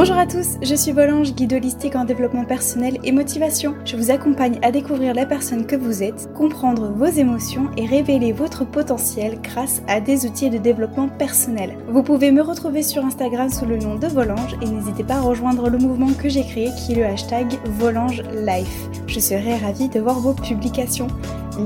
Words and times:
Bonjour 0.00 0.16
à 0.16 0.26
tous, 0.26 0.56
je 0.62 0.74
suis 0.74 0.92
Volange, 0.92 1.34
guide 1.34 1.52
holistique 1.52 1.94
en 1.94 2.06
développement 2.06 2.46
personnel 2.46 2.96
et 3.04 3.12
motivation. 3.12 3.74
Je 3.84 3.98
vous 3.98 4.10
accompagne 4.10 4.58
à 4.62 4.72
découvrir 4.72 5.12
la 5.12 5.26
personne 5.26 5.66
que 5.66 5.76
vous 5.76 6.02
êtes, 6.02 6.32
comprendre 6.32 6.90
vos 6.90 7.04
émotions 7.04 7.68
et 7.76 7.84
révéler 7.84 8.32
votre 8.32 8.64
potentiel 8.64 9.38
grâce 9.42 9.82
à 9.88 10.00
des 10.00 10.24
outils 10.24 10.48
de 10.48 10.56
développement 10.56 11.10
personnel. 11.10 11.76
Vous 11.86 12.02
pouvez 12.02 12.30
me 12.30 12.40
retrouver 12.40 12.82
sur 12.82 13.04
Instagram 13.04 13.50
sous 13.50 13.66
le 13.66 13.76
nom 13.76 13.96
de 13.96 14.06
Volange 14.06 14.56
et 14.62 14.64
n'hésitez 14.64 15.04
pas 15.04 15.16
à 15.16 15.20
rejoindre 15.20 15.68
le 15.68 15.76
mouvement 15.76 16.14
que 16.14 16.30
j'ai 16.30 16.44
créé 16.44 16.70
qui 16.78 16.92
est 16.92 16.96
le 16.96 17.04
hashtag 17.04 17.58
Volange 17.66 18.22
Life. 18.32 18.88
Je 19.06 19.20
serai 19.20 19.58
ravie 19.58 19.90
de 19.90 20.00
voir 20.00 20.18
vos 20.18 20.32
publications. 20.32 21.08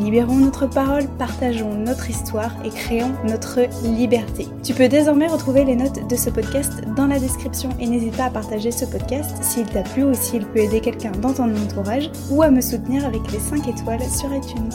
Libérons 0.01 0.37
notre 0.37 0.66
parole, 0.66 1.07
partageons 1.19 1.73
notre 1.75 2.11
histoire 2.11 2.52
et 2.66 2.71
créons 2.71 3.15
notre 3.25 3.61
liberté. 3.85 4.48
Tu 4.65 4.75
peux 4.75 4.89
désormais 4.89 5.29
retrouver 5.29 5.65
les 5.65 5.77
notes 5.77 6.09
de 6.09 6.16
ce 6.16 6.30
podcast 6.30 6.83
dans 6.97 7.07
la 7.07 7.21
description 7.21 7.71
et 7.79 7.87
n'hésite 7.87 8.16
pas 8.16 8.25
à 8.25 8.30
partager 8.30 8.73
ce 8.73 8.85
podcast 8.85 9.41
s'il 9.43 9.66
t'a 9.66 9.83
plu 9.83 10.02
ou 10.02 10.12
s'il 10.12 10.47
peut 10.47 10.59
aider 10.59 10.80
quelqu'un 10.80 11.12
dans 11.12 11.33
ton 11.33 11.55
entourage 11.57 12.11
ou 12.30 12.43
à 12.43 12.51
me 12.51 12.61
soutenir 12.61 13.07
avec 13.07 13.23
les 13.30 13.38
5 13.38 13.69
étoiles 13.69 14.02
sur 14.11 14.35
iTunes. 14.35 14.73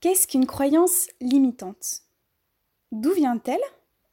Qu'est-ce 0.00 0.28
qu'une 0.28 0.46
croyance 0.46 1.08
limitante? 1.20 2.02
D'où 2.92 3.12
vient-elle? 3.12 3.58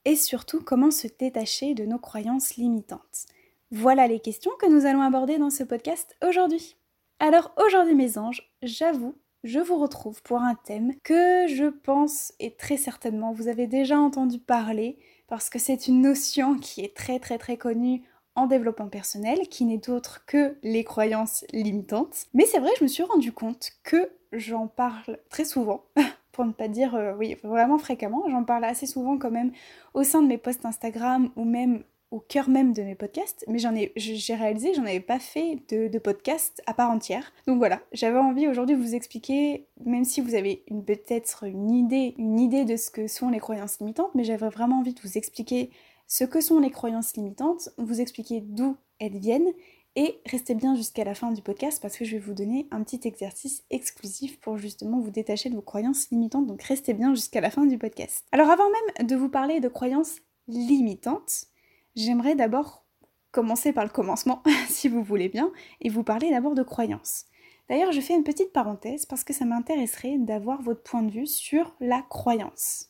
Et 0.06 0.16
surtout, 0.16 0.62
comment 0.62 0.92
se 0.92 1.08
détacher 1.20 1.76
de 1.76 1.86
nos 1.86 2.00
croyances 2.00 2.56
limitantes? 2.56 3.28
Voilà 3.70 4.08
les 4.08 4.20
questions 4.20 4.52
que 4.60 4.70
nous 4.70 4.88
allons 4.88 5.02
aborder 5.02 5.38
dans 5.38 5.52
ce 5.52 5.64
podcast 5.64 6.16
aujourd'hui. 6.28 6.76
Alors 7.20 7.54
aujourd'hui 7.58 7.96
mes 7.96 8.18
anges, 8.18 8.54
j'avoue, 8.62 9.16
je 9.44 9.60
vous 9.60 9.78
retrouve 9.78 10.22
pour 10.24 10.40
un 10.40 10.56
thème 10.56 10.94
que 11.04 11.48
je 11.48 11.70
pense 11.70 12.34
et 12.40 12.56
très 12.56 12.78
certainement 12.78 13.32
vous 13.32 13.48
avez 13.48 13.68
déjà 13.68 13.98
entendu 13.98 14.40
parler 14.40 14.98
parce 15.28 15.50
que 15.50 15.60
c'est 15.60 15.88
une 15.88 16.02
notion 16.02 16.58
qui 16.58 16.82
est 16.82 16.96
très 16.96 17.20
très 17.20 17.38
très 17.38 17.58
connue 17.58 18.04
en 18.36 18.48
développement 18.48 18.88
personnel, 18.88 19.48
qui 19.50 19.66
n'est 19.66 19.90
autre 19.90 20.26
que 20.26 20.58
les 20.64 20.84
croyances 20.84 21.46
limitantes. 21.52 22.26
Mais 22.34 22.46
c'est 22.46 22.60
vrai, 22.60 22.72
je 22.80 22.84
me 22.84 22.90
suis 22.90 23.04
rendu 23.04 23.32
compte 23.32 23.72
que 23.84 24.12
j'en 24.32 24.68
parle 24.68 25.20
très 25.30 25.46
souvent, 25.46 25.86
pour 26.32 26.46
ne 26.46 26.52
pas 26.52 26.68
dire, 26.68 26.96
euh, 26.96 27.14
oui, 27.16 27.38
vraiment 27.44 27.78
fréquemment, 27.78 28.24
j'en 28.30 28.44
parle 28.44 28.66
assez 28.66 28.88
souvent 28.88 29.18
quand 29.18 29.32
même 29.32 29.52
au 29.94 30.04
sein 30.04 30.22
de 30.22 30.28
mes 30.28 30.38
posts 30.38 30.66
Instagram 30.66 31.30
ou 31.36 31.46
même 31.46 31.84
au 32.14 32.20
cœur 32.20 32.48
même 32.48 32.74
de 32.74 32.84
mes 32.84 32.94
podcasts, 32.94 33.44
mais 33.48 33.58
j'en 33.58 33.76
ai, 33.76 33.92
j'ai 33.96 34.36
réalisé 34.36 34.76
j'en 34.76 34.84
avais 34.84 35.00
pas 35.00 35.18
fait 35.18 35.58
de, 35.70 35.98
podcast 35.98 36.62
à 36.68 36.76
part 36.76 36.92
entière. 36.92 37.34
Donc 37.48 37.58
voilà, 37.58 37.82
j'avais 37.92 38.20
envie 38.20 38.48
aujourd'hui 38.48 38.76
de 38.76 38.82
vous 38.82 38.94
expliquer, 38.94 39.66
même 39.84 40.06
si 40.06 40.22
vous 40.22 40.36
avez 40.36 40.64
peut-être 40.86 41.46
une 41.46 41.72
idée, 41.72 42.14
une 42.20 42.40
idée 42.40 42.66
de 42.66 42.78
ce 42.78 42.92
que 42.92 43.08
sont 43.08 43.30
les 43.30 43.40
croyances 43.40 43.80
limitantes, 43.80 44.14
mais 44.14 44.24
j'avais 44.24 44.48
vraiment 44.48 44.80
envie 44.80 44.94
de 44.94 45.02
vous 45.02 45.18
expliquer 45.18 45.72
ce 46.08 46.24
que 46.24 46.40
sont 46.40 46.60
les 46.60 46.70
croyances 46.70 47.16
limitantes, 47.18 47.70
vous 47.80 48.00
expliquer 48.00 48.42
d'où 48.42 48.78
elles 49.00 49.18
viennent 49.18 49.52
et 49.96 50.20
restez 50.28 50.54
bien 50.54 50.76
jusqu'à 50.76 51.04
la 51.04 51.16
fin 51.16 51.32
du 51.32 51.42
podcast 51.42 51.82
parce 51.82 51.98
que 51.98 52.06
je 52.06 52.12
vais 52.12 52.20
vous 52.20 52.36
donner 52.36 52.68
un 52.70 52.84
petit 52.84 53.08
exercice 53.08 53.64
exclusif 53.72 54.40
pour 54.40 54.58
justement 54.58 55.00
vous 55.00 55.10
détacher 55.10 55.50
de 55.50 55.56
vos 55.56 55.62
croyances 55.62 56.12
limitantes. 56.12 56.46
Donc 56.46 56.62
restez 56.62 56.94
bien 56.94 57.16
jusqu'à 57.16 57.42
la 57.42 57.50
fin 57.50 57.66
du 57.66 57.80
podcast. 57.80 58.24
Alors 58.32 58.52
avant 58.52 58.70
même 58.70 59.08
de 59.08 59.16
vous 59.16 59.30
parler 59.30 59.60
de 59.60 59.68
croyances 59.68 60.18
limitantes, 60.48 61.48
J'aimerais 61.96 62.36
d'abord 62.36 62.84
commencer 63.32 63.74
par 63.74 63.84
le 63.84 63.90
commencement, 63.90 64.42
si 64.68 64.88
vous 64.88 65.04
voulez 65.04 65.30
bien, 65.30 65.52
et 65.82 65.90
vous 65.90 66.04
parler 66.04 66.30
d'abord 66.30 66.56
de 66.56 66.64
croyances. 66.64 67.26
D'ailleurs, 67.70 67.92
je 67.92 68.02
fais 68.02 68.16
une 68.16 68.24
petite 68.24 68.52
parenthèse 68.52 69.06
parce 69.06 69.24
que 69.24 69.34
ça 69.34 69.46
m'intéresserait 69.46 70.18
d'avoir 70.18 70.62
votre 70.62 70.84
point 70.84 71.04
de 71.04 71.12
vue 71.12 71.28
sur 71.28 71.76
la 71.80 72.02
croyance. 72.02 72.90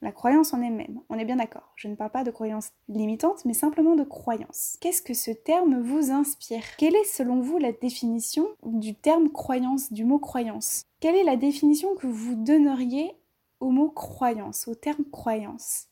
La 0.00 0.10
croyance 0.10 0.52
en 0.52 0.60
elle-même, 0.60 1.00
on 1.08 1.18
est 1.18 1.24
bien 1.24 1.36
d'accord. 1.36 1.72
Je 1.76 1.86
ne 1.86 1.94
parle 1.94 2.10
pas 2.10 2.24
de 2.24 2.32
croyance 2.32 2.70
limitante, 2.88 3.44
mais 3.44 3.54
simplement 3.54 3.94
de 3.94 4.02
croyance. 4.02 4.76
Qu'est-ce 4.80 5.00
que 5.00 5.14
ce 5.14 5.30
terme 5.30 5.80
vous 5.80 6.10
inspire? 6.10 6.62
Quelle 6.76 6.96
est 6.96 7.04
selon 7.04 7.40
vous 7.40 7.58
la 7.58 7.70
définition 7.70 8.48
du 8.64 8.96
terme 8.96 9.30
croyance, 9.30 9.92
du 9.92 10.04
mot 10.04 10.18
croyance? 10.18 10.82
Quelle 10.98 11.14
est 11.14 11.24
la 11.24 11.36
définition 11.36 11.94
que 11.94 12.08
vous 12.08 12.34
donneriez 12.34 13.12
au 13.60 13.70
mot 13.70 13.90
croyance, 13.90 14.66
au 14.66 14.74
terme 14.74 15.04
croyance? 15.04 15.86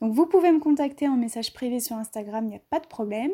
Donc 0.00 0.14
vous 0.14 0.26
pouvez 0.26 0.52
me 0.52 0.60
contacter 0.60 1.08
en 1.08 1.16
message 1.16 1.52
privé 1.52 1.80
sur 1.80 1.96
Instagram, 1.96 2.44
il 2.44 2.50
n'y 2.50 2.56
a 2.56 2.62
pas 2.70 2.80
de 2.80 2.86
problème. 2.86 3.32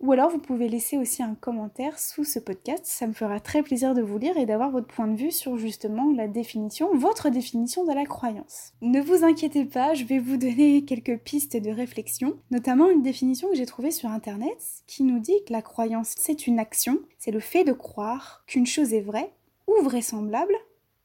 Ou 0.00 0.12
alors 0.12 0.30
vous 0.30 0.38
pouvez 0.38 0.68
laisser 0.70 0.96
aussi 0.96 1.22
un 1.22 1.34
commentaire 1.34 1.98
sous 1.98 2.24
ce 2.24 2.38
podcast, 2.38 2.86
ça 2.86 3.06
me 3.06 3.12
fera 3.12 3.38
très 3.38 3.62
plaisir 3.62 3.92
de 3.92 4.00
vous 4.00 4.16
lire 4.16 4.38
et 4.38 4.46
d'avoir 4.46 4.70
votre 4.70 4.86
point 4.86 5.06
de 5.06 5.16
vue 5.16 5.30
sur 5.30 5.58
justement 5.58 6.10
la 6.16 6.26
définition, 6.26 6.88
votre 6.96 7.28
définition 7.28 7.84
de 7.84 7.92
la 7.92 8.06
croyance. 8.06 8.72
Ne 8.80 9.02
vous 9.02 9.24
inquiétez 9.24 9.66
pas, 9.66 9.92
je 9.92 10.04
vais 10.04 10.18
vous 10.18 10.38
donner 10.38 10.84
quelques 10.86 11.18
pistes 11.18 11.58
de 11.58 11.70
réflexion, 11.70 12.38
notamment 12.50 12.88
une 12.88 13.02
définition 13.02 13.50
que 13.50 13.56
j'ai 13.56 13.66
trouvée 13.66 13.90
sur 13.90 14.08
internet 14.08 14.56
qui 14.86 15.02
nous 15.02 15.18
dit 15.18 15.44
que 15.46 15.52
la 15.52 15.60
croyance 15.60 16.14
c'est 16.16 16.46
une 16.46 16.58
action, 16.58 16.98
c'est 17.18 17.30
le 17.30 17.40
fait 17.40 17.64
de 17.64 17.74
croire 17.74 18.42
qu'une 18.46 18.66
chose 18.66 18.94
est 18.94 19.02
vraie 19.02 19.34
ou 19.66 19.84
vraisemblable 19.84 20.54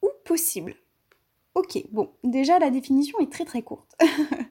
ou 0.00 0.08
possible. 0.24 0.74
Ok, 1.54 1.84
bon, 1.90 2.10
déjà 2.24 2.58
la 2.58 2.70
définition 2.70 3.18
est 3.18 3.30
très 3.30 3.44
très 3.44 3.60
courte. 3.60 3.94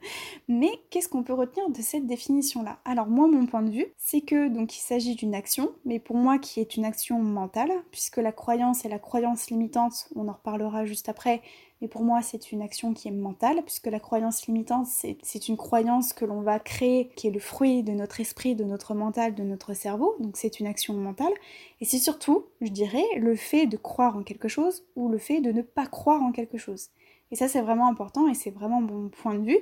Mais 0.48 0.70
qu'est-ce 0.90 1.08
qu'on 1.08 1.22
peut 1.22 1.32
retenir 1.32 1.68
de 1.70 1.82
cette 1.82 2.06
définition-là? 2.06 2.78
Alors 2.84 3.06
moi, 3.06 3.26
mon 3.28 3.46
point 3.46 3.62
de 3.62 3.70
vue, 3.70 3.86
c'est 3.96 4.20
que 4.20 4.48
donc 4.48 4.76
il 4.76 4.80
s'agit 4.80 5.14
d'une 5.14 5.34
action, 5.34 5.70
mais 5.84 5.98
pour 5.98 6.16
moi 6.16 6.38
qui 6.38 6.60
est 6.60 6.76
une 6.76 6.84
action 6.84 7.18
mentale, 7.20 7.72
puisque 7.90 8.18
la 8.18 8.32
croyance 8.32 8.84
est 8.84 8.88
la 8.88 8.98
croyance 8.98 9.50
limitante, 9.50 10.08
on 10.14 10.28
en 10.28 10.32
reparlera 10.32 10.84
juste 10.84 11.08
après, 11.08 11.42
mais 11.80 11.88
pour 11.88 12.02
moi 12.02 12.22
c'est 12.22 12.52
une 12.52 12.62
action 12.62 12.94
qui 12.94 13.08
est 13.08 13.12
mentale, 13.12 13.62
puisque 13.64 13.86
la 13.86 14.00
croyance 14.00 14.46
limitante 14.46 14.86
c'est 14.86 15.48
une 15.48 15.56
croyance 15.56 16.12
que 16.12 16.24
l'on 16.24 16.40
va 16.40 16.58
créer, 16.58 17.10
qui 17.16 17.26
est 17.28 17.30
le 17.32 17.40
fruit 17.40 17.82
de 17.82 17.92
notre 17.92 18.20
esprit, 18.20 18.54
de 18.54 18.64
notre 18.64 18.94
mental, 18.94 19.34
de 19.34 19.42
notre 19.42 19.74
cerveau, 19.74 20.14
donc 20.20 20.36
c'est 20.36 20.60
une 20.60 20.66
action 20.66 20.94
mentale, 20.94 21.32
et 21.80 21.84
c'est 21.84 21.98
surtout, 21.98 22.46
je 22.60 22.70
dirais, 22.70 23.04
le 23.18 23.36
fait 23.36 23.66
de 23.66 23.76
croire 23.76 24.16
en 24.16 24.22
quelque 24.22 24.48
chose 24.48 24.84
ou 24.96 25.08
le 25.08 25.18
fait 25.18 25.40
de 25.40 25.52
ne 25.52 25.62
pas 25.62 25.86
croire 25.86 26.22
en 26.22 26.32
quelque 26.32 26.58
chose. 26.58 26.88
Et 27.30 27.36
ça, 27.36 27.48
c'est 27.48 27.60
vraiment 27.60 27.88
important 27.88 28.28
et 28.28 28.34
c'est 28.34 28.50
vraiment 28.50 28.80
mon 28.80 29.08
point 29.08 29.34
de 29.34 29.44
vue. 29.44 29.58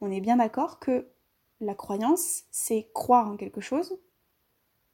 On 0.00 0.10
est 0.10 0.20
bien 0.20 0.36
d'accord 0.36 0.78
que 0.78 1.08
la 1.60 1.74
croyance, 1.74 2.44
c'est 2.50 2.90
croire 2.92 3.28
en 3.28 3.36
quelque 3.36 3.60
chose 3.60 3.98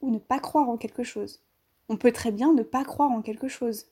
ou 0.00 0.10
ne 0.10 0.18
pas 0.18 0.38
croire 0.38 0.68
en 0.68 0.76
quelque 0.76 1.02
chose. 1.02 1.42
On 1.88 1.96
peut 1.96 2.12
très 2.12 2.32
bien 2.32 2.52
ne 2.52 2.62
pas 2.62 2.84
croire 2.84 3.10
en 3.10 3.22
quelque 3.22 3.48
chose. 3.48 3.86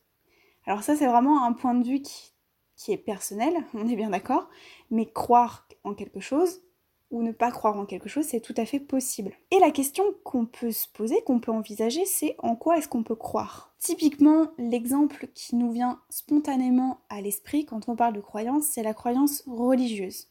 Alors 0.67 0.83
ça, 0.83 0.97
c'est 0.97 1.07
vraiment 1.07 1.45
un 1.45 1.53
point 1.53 1.75
de 1.75 1.87
vue 1.87 2.03
qui, 2.03 2.33
qui 2.77 2.93
est 2.93 2.99
personnel, 2.99 3.55
on 3.75 3.89
est 3.89 3.97
bien 3.97 4.11
d'accord, 4.11 4.49
mais 4.91 5.07
croire 5.07 5.69
en 5.85 5.95
quelque 5.95 6.21
chose, 6.21 6.63
ou 7.11 7.23
ne 7.23 7.33
pas 7.33 7.51
croire 7.51 7.77
en 7.77 7.87
quelque 7.87 8.09
chose, 8.09 8.25
c'est 8.25 8.41
tout 8.41 8.55
à 8.57 8.65
fait 8.65 8.79
possible. 8.79 9.33
Et 9.51 9.59
la 9.59 9.73
question 9.73 10.05
qu'on 10.23 10.47
peut 10.47 10.71
se 10.71 10.87
poser, 10.89 11.21
qu'on 11.23 11.41
peut 11.41 11.51
envisager, 11.51 12.05
c'est 12.05 12.37
en 12.39 12.55
quoi 12.55 12.79
est-ce 12.79 12.89
qu'on 12.89 13.03
peut 13.03 13.17
croire? 13.17 13.75
Typiquement, 13.79 14.53
l'exemple 14.59 15.27
qui 15.35 15.57
nous 15.57 15.73
vient 15.73 16.01
spontanément 16.09 17.01
à 17.09 17.21
l'esprit 17.21 17.65
quand 17.65 17.89
on 17.89 17.97
parle 17.97 18.15
de 18.15 18.21
croyance, 18.21 18.65
c'est 18.65 18.83
la 18.83 18.95
croyance 18.95 19.43
religieuse. 19.49 20.29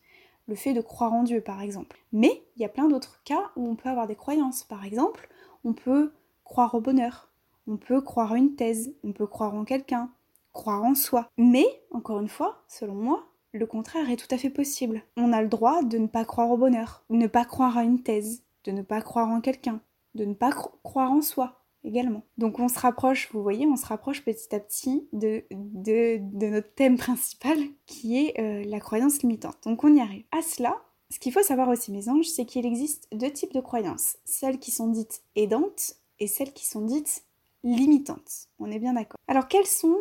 Le 0.49 0.55
fait 0.55 0.73
de 0.73 0.81
croire 0.81 1.13
en 1.13 1.21
Dieu, 1.21 1.41
par 1.41 1.61
exemple. 1.61 2.03
Mais 2.11 2.43
il 2.55 2.63
y 2.63 2.65
a 2.65 2.69
plein 2.69 2.87
d'autres 2.87 3.21
cas 3.23 3.51
où 3.55 3.69
on 3.69 3.75
peut 3.75 3.87
avoir 3.87 4.07
des 4.07 4.15
croyances. 4.15 4.63
Par 4.63 4.83
exemple, 4.83 5.29
on 5.63 5.73
peut 5.73 6.11
croire 6.43 6.73
au 6.73 6.81
bonheur, 6.81 7.29
on 7.67 7.77
peut 7.77 8.01
croire 8.01 8.33
à 8.33 8.37
une 8.37 8.55
thèse, 8.55 8.95
on 9.03 9.11
peut 9.11 9.27
croire 9.27 9.53
en 9.53 9.63
quelqu'un, 9.63 10.09
croire 10.51 10.83
en 10.83 10.95
soi. 10.95 11.29
Mais, 11.37 11.67
encore 11.91 12.19
une 12.19 12.29
fois, 12.29 12.63
selon 12.67 12.95
moi, 12.95 13.27
le 13.51 13.67
contraire 13.67 14.09
est 14.09 14.15
tout 14.15 14.33
à 14.33 14.39
fait 14.39 14.49
possible. 14.49 15.03
On 15.17 15.33
a 15.33 15.43
le 15.43 15.49
droit 15.49 15.83
de 15.83 15.99
ne 15.99 16.07
pas 16.07 16.25
croire 16.25 16.49
au 16.49 16.57
bonheur, 16.57 17.03
ne 17.11 17.27
pas 17.27 17.45
croire 17.45 17.77
à 17.77 17.83
une 17.83 18.01
thèse, 18.01 18.41
de 18.63 18.71
ne 18.71 18.81
pas 18.81 19.01
croire 19.01 19.29
en 19.29 19.41
quelqu'un, 19.41 19.81
de 20.15 20.25
ne 20.25 20.33
pas 20.33 20.49
croire 20.49 21.11
en 21.11 21.21
soi 21.21 21.58
Donc 22.37 22.59
on 22.59 22.67
se 22.67 22.79
rapproche, 22.79 23.29
vous 23.31 23.41
voyez, 23.41 23.65
on 23.65 23.75
se 23.75 23.85
rapproche 23.85 24.23
petit 24.23 24.53
à 24.53 24.59
petit 24.59 25.07
de, 25.13 25.43
de, 25.51 26.19
notre 26.47 26.73
thème 26.73 26.97
principal 26.97 27.57
qui 27.85 28.17
est 28.17 28.39
euh, 28.39 28.63
la 28.65 28.79
croyance 28.79 29.21
limitante. 29.21 29.57
Donc 29.63 29.83
on 29.83 29.95
y 29.95 30.01
arrive. 30.01 30.25
À 30.31 30.41
cela, 30.41 30.75
ce 31.09 31.19
qu'il 31.19 31.31
faut 31.31 31.43
savoir 31.43 31.69
aussi 31.69 31.91
mes 31.91 32.09
anges, 32.09 32.27
c'est 32.27 32.45
qu'il 32.45 32.65
existe 32.65 33.07
deux 33.11 33.31
types 33.31 33.53
de 33.53 33.61
croyances. 33.61 34.17
Celles 34.25 34.59
qui 34.59 34.71
sont 34.71 34.87
dites 34.87 35.23
aidantes 35.35 35.95
et 36.19 36.27
celles 36.27 36.53
qui 36.53 36.65
sont 36.65 36.81
dites 36.81 37.23
limitantes. 37.63 38.47
On 38.59 38.71
est 38.71 38.79
bien 38.79 38.93
d'accord. 38.93 39.19
Alors 39.27 39.47
quelles 39.47 39.65
sont 39.65 39.97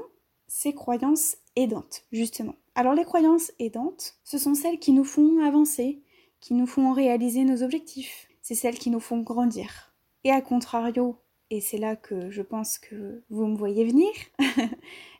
ces 0.46 0.74
croyances 0.74 1.36
aidantes, 1.56 2.04
justement? 2.12 2.54
Alors 2.74 2.94
les 2.94 3.04
croyances 3.04 3.52
aidantes, 3.58 4.14
ce 4.24 4.38
sont 4.38 4.54
celles 4.54 4.78
qui 4.78 4.92
nous 4.92 5.04
font 5.04 5.44
avancer, 5.44 6.02
qui 6.40 6.54
nous 6.54 6.66
font 6.66 6.92
réaliser 6.92 7.44
nos 7.44 7.62
objectifs, 7.62 8.28
c'est 8.42 8.54
celles 8.54 8.78
qui 8.78 8.90
nous 8.90 9.00
font 9.00 9.18
grandir. 9.18 9.92
Et 10.24 10.30
à 10.30 10.40
contrario, 10.40 11.16
et 11.50 11.60
c'est 11.60 11.78
là 11.78 11.96
que 11.96 12.30
je 12.30 12.42
pense 12.42 12.78
que 12.78 13.22
vous 13.30 13.46
me 13.46 13.56
voyez 13.56 13.84
venir, 13.84 14.10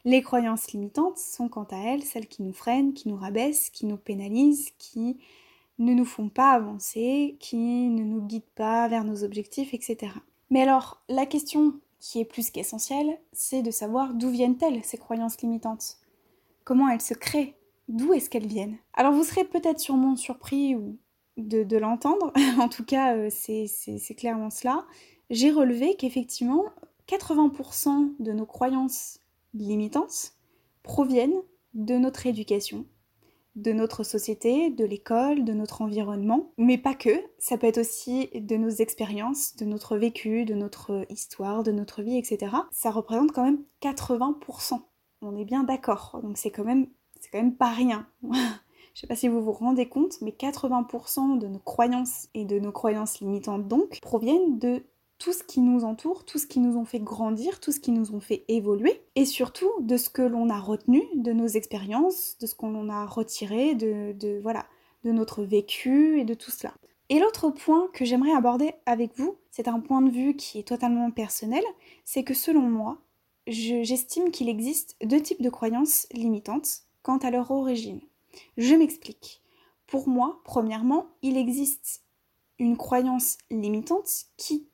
les 0.05 0.23
croyances 0.23 0.73
limitantes 0.73 1.19
sont 1.19 1.49
quant 1.49 1.67
à 1.71 1.77
elles 1.77 2.03
celles 2.03 2.29
qui 2.29 2.43
nous 2.43 2.53
freinent, 2.53 2.93
qui 2.93 3.09
nous 3.09 3.17
rabaissent, 3.17 3.71
qui 3.71 3.87
nous 3.87 3.97
pénalisent, 3.97 4.71
qui 4.79 5.19
ne 5.79 5.95
nous 5.95 6.05
font 6.05 6.29
pas 6.29 6.51
avancer, 6.51 7.37
qui 7.41 7.89
ne 7.89 8.03
nous 8.05 8.21
guident 8.21 8.43
pas 8.55 8.89
vers 8.89 9.05
nos 9.05 9.25
objectifs, 9.25 9.73
etc. 9.73 10.13
Mais 10.51 10.63
alors, 10.63 11.03
la 11.09 11.27
question 11.27 11.81
qui 12.01 12.21
est 12.21 12.25
plus 12.25 12.51
qu'essentielle, 12.51 13.19
c'est 13.33 13.63
de 13.63 13.71
savoir 13.71 14.15
d'où 14.15 14.31
viennent-elles 14.31 14.85
ces 14.85 14.99
croyances 14.99 15.41
limitantes? 15.41 15.97
Comment 16.65 16.89
elles 16.89 17.01
se 17.01 17.15
créent, 17.15 17.55
d'où 17.89 18.13
est-ce 18.13 18.31
qu'elles 18.31 18.47
viennent? 18.47 18.77
Alors 18.95 19.13
vous 19.13 19.25
serez 19.25 19.45
peut-être 19.45 19.81
sûrement 19.81 20.17
surpris 20.17 20.77
de, 21.37 21.77
l'entendre, 21.77 22.33
en 22.59 22.69
tout 22.69 22.85
cas 22.85 23.17
euh, 23.17 23.31
c'est 23.31 24.15
clairement 24.17 24.51
cela, 24.51 24.85
j'ai 25.31 25.51
relevé 25.51 25.97
qu'effectivement 25.97 26.65
80% 27.09 28.15
de 28.19 28.33
nos 28.33 28.47
croyances 28.47 29.21
limitantes 29.55 30.33
proviennent 30.83 31.43
de 31.75 31.97
notre 31.97 32.27
éducation, 32.27 32.87
de 33.57 33.73
notre 33.73 34.05
société, 34.05 34.71
de 34.71 34.85
l'école, 34.85 35.45
de 35.45 35.53
notre 35.53 35.83
environnement, 35.83 36.53
mais 36.59 36.79
pas 36.79 36.95
que, 36.95 37.11
ça 37.39 37.59
peut 37.59 37.67
être 37.67 37.79
aussi 37.79 38.29
de 38.35 38.57
nos 38.57 38.71
expériences, 38.71 39.57
de 39.57 39.65
notre 39.65 39.97
vécu, 39.97 40.45
de 40.45 40.55
notre 40.55 41.05
histoire, 41.11 41.63
de 41.63 41.73
notre 41.73 42.03
vie, 42.03 42.17
etc. 42.17 42.55
Ça 42.71 42.91
représente 42.91 43.33
quand 43.33 43.45
même 43.45 43.65
80%. 43.83 44.81
On 45.23 45.37
est 45.37 45.45
bien 45.45 45.65
d'accord, 45.65 46.21
donc 46.23 46.39
c'est 46.39 46.51
quand 46.51 46.65
même 46.65 46.87
quand 47.33 47.39
même 47.39 47.57
pas 47.57 47.71
rien. 47.71 48.07
Je 48.95 49.03
sais 49.03 49.07
pas 49.07 49.17
si 49.17 49.29
vous 49.29 49.43
vous 49.43 49.53
rendez 49.53 49.89
compte, 49.89 50.21
mais 50.23 50.31
80% 50.31 51.39
de 51.39 51.47
nos 51.47 51.59
croyances 51.59 52.29
et 52.35 52.45
de 52.45 52.59
nos 52.59 52.73
croyances 52.73 53.21
limitantes 53.21 53.69
donc 53.69 54.01
proviennent 54.01 54.59
de 54.59 54.83
tout 55.19 55.33
ce 55.33 55.43
qui 55.43 55.61
nous 55.61 55.85
entoure, 55.85 56.25
tout 56.25 56.39
ce 56.39 56.47
qui 56.47 56.61
nous 56.61 56.77
ont 56.77 56.85
fait 56.85 57.01
grandir, 57.01 57.61
tout 57.61 57.73
ce 57.73 57.81
qui 57.81 57.91
nous 57.91 58.15
ont 58.15 58.21
fait 58.21 58.45
évoluer, 58.49 59.03
et 59.17 59.25
surtout 59.25 59.71
de 59.81 59.97
ce 59.97 60.09
que 60.11 60.23
l'on 60.23 60.49
a 60.49 60.61
retenu, 60.61 61.03
de 61.15 61.33
nos 61.33 61.49
expériences, 61.49 62.39
de 62.39 62.47
ce 62.47 62.55
qu'on 62.55 62.89
a 62.89 63.05
retiré, 63.05 63.75
de, 63.75 64.41
voilà, 64.43 64.67
de 65.05 65.11
notre 65.11 65.43
vécu 65.43 66.21
et 66.21 66.25
de 66.25 66.35
tout 66.35 66.51
cela. 66.51 66.73
Et 67.09 67.19
l'autre 67.19 67.51
point 67.51 67.89
que 67.93 68.05
j'aimerais 68.05 68.33
aborder 68.33 68.75
avec 68.87 69.17
vous, 69.17 69.37
c'est 69.51 69.67
un 69.67 69.81
point 69.81 70.03
de 70.03 70.11
vue 70.11 70.37
qui 70.37 70.61
est 70.61 70.69
totalement 70.69 71.11
personnel, 71.11 71.65
c'est 72.05 72.23
que 72.23 72.35
selon 72.35 72.63
moi, 72.63 72.99
j'estime 73.47 74.31
qu'il 74.31 74.49
existe 74.49 74.97
deux 75.03 75.21
types 75.21 75.43
de 75.43 75.51
croyances 75.51 76.07
limitantes 76.13 76.83
quant 77.03 77.19
à 77.19 77.31
leur 77.31 77.51
origine. 77.51 78.01
Je 78.57 78.75
m'explique. 78.75 79.43
Pour 79.87 80.07
moi, 80.07 80.41
premièrement, 80.45 81.07
il 81.23 81.37
existe 81.39 82.03
une 82.59 82.77
croyance 82.77 83.39
limitante 83.51 84.27
qui 84.37 84.69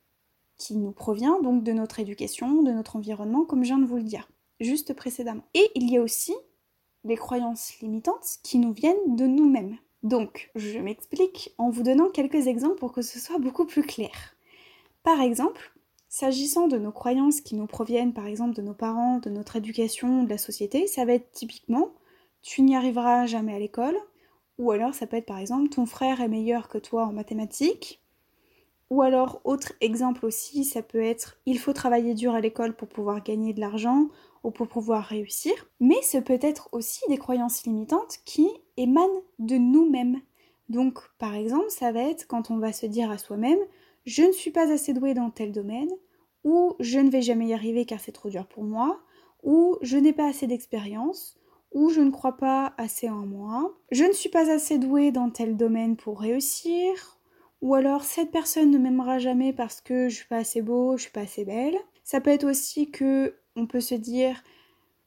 qui 0.57 0.75
nous 0.75 0.91
provient 0.91 1.41
donc 1.41 1.63
de 1.63 1.71
notre 1.71 1.99
éducation, 1.99 2.63
de 2.63 2.71
notre 2.71 2.95
environnement, 2.95 3.45
comme 3.45 3.63
je 3.63 3.69
viens 3.69 3.79
de 3.79 3.85
vous 3.85 3.97
le 3.97 4.03
dire 4.03 4.27
juste 4.59 4.93
précédemment. 4.93 5.43
Et 5.53 5.69
il 5.75 5.89
y 5.91 5.97
a 5.97 6.01
aussi 6.01 6.33
des 7.03 7.15
croyances 7.15 7.79
limitantes 7.81 8.39
qui 8.43 8.57
nous 8.57 8.73
viennent 8.73 9.15
de 9.15 9.25
nous-mêmes. 9.25 9.77
Donc, 10.03 10.51
je 10.55 10.79
m'explique 10.79 11.53
en 11.57 11.69
vous 11.69 11.83
donnant 11.83 12.09
quelques 12.09 12.47
exemples 12.47 12.75
pour 12.75 12.91
que 12.91 13.01
ce 13.01 13.19
soit 13.19 13.39
beaucoup 13.39 13.65
plus 13.65 13.83
clair. 13.83 14.35
Par 15.03 15.21
exemple, 15.21 15.73
s'agissant 16.09 16.67
de 16.67 16.77
nos 16.77 16.91
croyances 16.91 17.41
qui 17.41 17.55
nous 17.55 17.67
proviennent 17.67 18.13
par 18.13 18.27
exemple 18.27 18.55
de 18.55 18.61
nos 18.61 18.73
parents, 18.73 19.19
de 19.19 19.29
notre 19.29 19.55
éducation, 19.55 20.23
de 20.23 20.29
la 20.29 20.37
société, 20.37 20.87
ça 20.87 21.05
va 21.05 21.13
être 21.13 21.31
typiquement 21.31 21.91
tu 22.41 22.61
n'y 22.61 22.75
arriveras 22.75 23.25
jamais 23.25 23.55
à 23.55 23.59
l'école, 23.59 23.97
ou 24.59 24.69
alors 24.69 24.93
ça 24.93 25.07
peut 25.07 25.17
être 25.17 25.25
par 25.25 25.39
exemple 25.39 25.69
ton 25.69 25.87
frère 25.87 26.21
est 26.21 26.27
meilleur 26.27 26.67
que 26.67 26.77
toi 26.77 27.07
en 27.07 27.11
mathématiques, 27.11 28.04
ou 28.89 29.01
alors, 29.01 29.41
autre 29.43 29.73
exemple 29.81 30.25
aussi, 30.25 30.63
ça 30.63 30.81
peut 30.81 31.01
être 31.01 31.37
il 31.45 31.59
faut 31.59 31.73
travailler 31.73 32.13
dur 32.13 32.33
à 32.33 32.41
l'école 32.41 32.75
pour 32.75 32.87
pouvoir 32.87 33.23
gagner 33.23 33.53
de 33.53 33.59
l'argent 33.59 34.09
ou 34.43 34.51
pour 34.51 34.67
pouvoir 34.67 35.03
réussir. 35.03 35.53
Mais 35.79 36.01
ce 36.03 36.17
peut 36.17 36.39
être 36.41 36.69
aussi 36.71 37.01
des 37.09 37.17
croyances 37.17 37.63
limitantes 37.65 38.19
qui 38.25 38.47
émanent 38.77 39.23
de 39.39 39.55
nous-mêmes. 39.55 40.21
Donc, 40.69 40.99
par 41.17 41.33
exemple, 41.35 41.69
ça 41.69 41.91
va 41.91 42.01
être 42.01 42.27
quand 42.27 42.51
on 42.51 42.57
va 42.57 42.73
se 42.73 42.85
dire 42.85 43.11
à 43.11 43.17
soi-même 43.17 43.59
je 44.05 44.21
ne 44.21 44.31
suis 44.31 44.51
pas 44.51 44.71
assez 44.71 44.93
doué 44.93 45.13
dans 45.13 45.31
tel 45.31 45.51
domaine, 45.51 45.89
ou 46.43 46.75
je 46.79 46.99
ne 46.99 47.09
vais 47.09 47.23
jamais 47.23 47.47
y 47.47 47.53
arriver 47.53 47.85
car 47.85 47.99
c'est 47.99 48.11
trop 48.11 48.29
dur 48.29 48.45
pour 48.45 48.63
moi, 48.63 48.99
ou 49.43 49.77
je 49.81 49.97
n'ai 49.97 50.13
pas 50.13 50.27
assez 50.27 50.47
d'expérience, 50.47 51.37
ou 51.71 51.89
je 51.89 52.01
ne 52.01 52.11
crois 52.11 52.37
pas 52.37 52.73
assez 52.77 53.09
en 53.09 53.25
moi, 53.25 53.75
je 53.91 54.03
ne 54.03 54.13
suis 54.13 54.29
pas 54.29 54.51
assez 54.51 54.77
doué 54.77 55.11
dans 55.11 55.31
tel 55.31 55.57
domaine 55.57 55.95
pour 55.95 56.19
réussir, 56.19 57.17
ou 57.61 57.75
alors 57.75 58.03
cette 58.03 58.31
personne 58.31 58.71
ne 58.71 58.77
m'aimera 58.77 59.19
jamais 59.19 59.53
parce 59.53 59.81
que 59.81 60.09
je 60.09 60.15
suis 60.15 60.27
pas 60.27 60.37
assez 60.37 60.61
beau, 60.61 60.97
je 60.97 61.03
suis 61.03 61.11
pas 61.11 61.21
assez 61.21 61.45
belle. 61.45 61.77
Ça 62.03 62.21
peut 62.21 62.29
être 62.31 62.45
aussi 62.49 62.91
que 62.91 63.35
on 63.55 63.67
peut 63.67 63.81
se 63.81 63.95
dire 63.95 64.43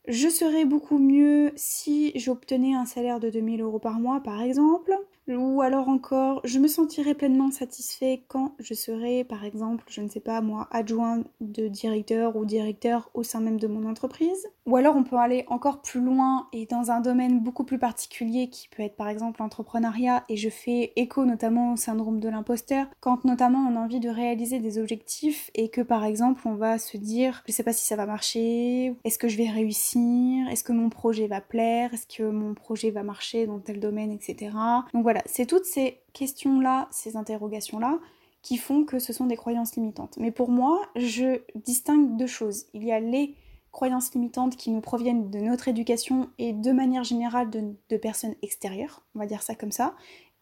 je 0.09 0.29
serais 0.29 0.65
beaucoup 0.65 0.99
mieux 0.99 1.53
si 1.57 2.13
j'obtenais 2.19 2.75
un 2.75 2.87
salaire 2.87 3.21
de 3.21 3.31
2000 3.31 3.61
euros 3.63 3.79
par 3.79 4.01
mois 4.01 4.23
par 4.23 4.43
exemple. 4.43 4.97
Ou 5.29 5.61
alors 5.63 5.89
encore, 5.89 6.41
je 6.45 6.59
me 6.59 6.69
sentirai 6.69 7.15
pleinement 7.15 7.51
satisfait 7.51 8.23
quand 8.29 8.55
je 8.59 8.75
serai, 8.75 9.25
par 9.25 9.45
exemple, 9.45 9.85
je 9.89 10.01
ne 10.01 10.09
sais 10.09 10.21
pas 10.21 10.41
moi, 10.41 10.69
adjoint 10.71 11.23
de 11.41 11.69
directeur 11.69 12.37
ou 12.37 12.45
directeur 12.45 13.11
au 13.15 13.23
sein 13.23 13.41
même 13.41 13.61
de 13.61 13.67
mon 13.67 13.89
entreprise. 13.89 14.49
Ou 14.67 14.77
alors 14.77 14.97
on 14.97 15.05
peut 15.05 15.17
aller 15.17 15.45
encore 15.49 15.83
plus 15.83 16.01
loin 16.01 16.47
et 16.53 16.67
dans 16.67 16.91
un 16.91 17.01
domaine 17.01 17.41
beaucoup 17.41 17.65
plus 17.65 17.79
particulier 17.79 18.49
qui 18.49 18.69
peut 18.69 18.83
être 18.83 18.97
par 18.97 19.09
exemple 19.09 19.41
l'entrepreneuriat 19.41 20.25
et 20.29 20.37
je 20.37 20.51
fais 20.51 20.93
écho 20.97 21.25
notamment 21.25 21.73
au 21.73 21.77
syndrome 21.77 22.21
de 22.21 22.29
l'imposteur 22.29 22.87
quand 23.01 23.25
notamment 23.25 23.67
on 23.67 23.77
a 23.77 23.81
envie 23.81 24.01
de 24.01 24.11
réaliser 24.11 24.59
des 24.59 24.79
objectifs 24.79 25.51
et 25.55 25.71
que 25.71 25.81
par 25.81 26.05
exemple 26.05 26.43
on 26.47 26.55
va 26.55 26.79
se 26.79 26.99
dire 26.99 27.43
je 27.47 27.53
sais 27.53 27.63
pas 27.63 27.73
si 27.73 27.87
ça 27.87 27.97
va 27.97 28.05
marcher, 28.05 28.95
est-ce 29.05 29.19
que 29.19 29.29
je 29.29 29.39
vais 29.39 29.49
réussir, 29.49 30.47
est-ce 30.49 30.65
que 30.65 30.73
mon 30.73 30.91
projet 30.91 31.29
va 31.29 31.41
plaire, 31.41 31.95
est-ce 31.95 32.07
que 32.07 32.25
mon 32.25 32.53
projet 32.53 32.91
va 32.91 33.03
marcher 33.03 33.47
dans 33.47 33.61
tel 33.61 33.81
domaine, 33.81 34.13
etc. 34.13 34.51
Donc 34.93 35.03
voilà, 35.03 35.18
c'est 35.27 35.47
toutes 35.47 35.65
ces 35.65 36.01
questions-là, 36.13 36.89
ces 36.91 37.17
interrogations-là, 37.17 37.99
qui 38.43 38.57
font 38.57 38.85
que 38.85 38.99
ce 38.99 39.13
sont 39.13 39.27
des 39.27 39.37
croyances 39.37 39.77
limitantes. 39.77 40.17
Mais 40.19 40.31
pour 40.31 40.51
moi, 40.51 40.81
je 40.97 41.41
distingue 41.55 42.17
deux 42.17 42.27
choses. 42.27 42.67
Il 42.73 42.85
y 42.85 42.93
a 42.93 43.01
les 43.01 43.35
croyances 43.73 44.13
limitantes 44.15 44.57
qui 44.57 44.71
nous 44.71 44.81
proviennent 44.81 45.31
de 45.31 45.39
notre 45.39 45.69
éducation 45.69 46.31
et 46.39 46.53
de 46.53 46.73
manière 46.73 47.05
générale 47.05 47.51
de, 47.51 47.97
personnes 47.97 48.35
extérieures, 48.43 49.05
on 49.15 49.19
va 49.19 49.27
dire 49.27 49.43
ça 49.43 49.55
comme 49.55 49.73
ça. 49.73 49.95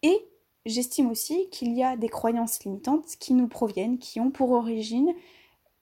Et 0.03 0.17
j'estime 0.65 1.09
aussi 1.09 1.49
qu'il 1.51 1.73
y 1.73 1.83
a 1.83 1.97
des 1.97 2.09
croyances 2.09 2.63
limitantes 2.63 3.15
qui 3.19 3.33
nous 3.33 3.47
proviennent, 3.47 3.97
qui 3.99 4.19
ont 4.19 4.31
pour 4.31 4.51
origine 4.51 5.13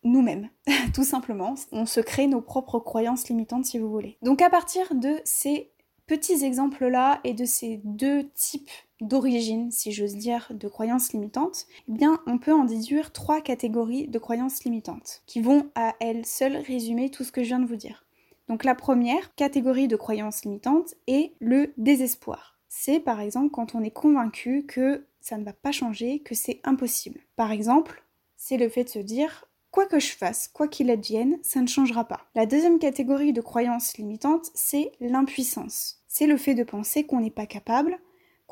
nous-mêmes, 0.03 0.49
tout 0.93 1.03
simplement. 1.03 1.55
On 1.71 1.85
se 1.85 1.99
crée 1.99 2.27
nos 2.27 2.41
propres 2.41 2.79
croyances 2.79 3.29
limitantes 3.29 3.65
si 3.65 3.79
vous 3.79 3.89
voulez. 3.89 4.17
Donc 4.21 4.41
à 4.41 4.49
partir 4.49 4.93
de 4.93 5.19
ces 5.23 5.71
petits 6.07 6.43
exemples-là 6.43 7.19
et 7.23 7.33
de 7.33 7.45
ces 7.45 7.81
deux 7.83 8.29
types 8.29 8.69
d'origine, 9.01 9.71
si 9.71 9.91
j'ose 9.91 10.15
dire, 10.15 10.47
de 10.51 10.67
croyances 10.67 11.13
limitantes, 11.13 11.67
eh 11.89 11.91
bien, 11.91 12.19
on 12.27 12.37
peut 12.37 12.53
en 12.53 12.63
déduire 12.63 13.11
trois 13.11 13.41
catégories 13.41 14.07
de 14.07 14.19
croyances 14.19 14.63
limitantes, 14.63 15.21
qui 15.25 15.41
vont 15.41 15.69
à 15.75 15.95
elles 15.99 16.25
seules 16.25 16.57
résumer 16.57 17.09
tout 17.09 17.23
ce 17.23 17.31
que 17.31 17.43
je 17.43 17.49
viens 17.49 17.59
de 17.59 17.67
vous 17.67 17.75
dire. 17.75 18.05
Donc 18.47 18.63
la 18.63 18.75
première 18.75 19.33
catégorie 19.35 19.87
de 19.87 19.95
croyances 19.95 20.43
limitantes 20.43 20.95
est 21.07 21.33
le 21.39 21.73
désespoir. 21.77 22.59
C'est 22.69 22.99
par 22.99 23.19
exemple 23.19 23.51
quand 23.51 23.73
on 23.73 23.83
est 23.83 23.91
convaincu 23.91 24.65
que 24.67 25.05
ça 25.19 25.37
ne 25.37 25.43
va 25.43 25.53
pas 25.53 25.71
changer, 25.71 26.19
que 26.19 26.35
c'est 26.35 26.59
impossible. 26.63 27.21
Par 27.35 27.51
exemple, 27.51 28.03
c'est 28.37 28.57
le 28.57 28.69
fait 28.69 28.83
de 28.83 28.89
se 28.89 28.99
dire 28.99 29.45
Quoi 29.71 29.87
que 29.87 29.99
je 29.99 30.13
fasse, 30.13 30.47
quoi 30.47 30.69
qu'il 30.69 30.89
advienne, 30.89 31.37
ça 31.41 31.59
ne 31.59 31.67
changera 31.67 32.05
pas. 32.05 32.21
La 32.33 32.45
deuxième 32.45 32.79
catégorie 32.79 33.33
de 33.33 33.41
croyances 33.41 33.97
limitantes, 33.97 34.49
c'est 34.53 34.93
l'impuissance. 35.01 36.01
C'est 36.07 36.27
le 36.27 36.37
fait 36.37 36.53
de 36.53 36.63
penser 36.63 37.03
qu'on 37.03 37.19
n'est 37.19 37.29
pas 37.29 37.45
capable, 37.45 37.99